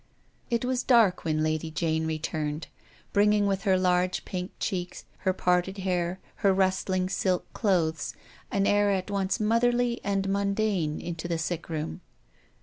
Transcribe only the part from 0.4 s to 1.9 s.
It was dark when Lady